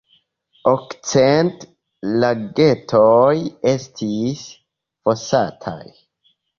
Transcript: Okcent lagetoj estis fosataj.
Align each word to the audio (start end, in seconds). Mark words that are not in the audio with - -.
Okcent 0.69 1.67
lagetoj 2.23 3.37
estis 3.77 4.45
fosataj. 5.07 5.81